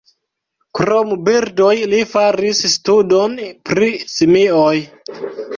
[0.79, 3.37] Krom birdoj li faris studon
[3.71, 4.75] pri simioj.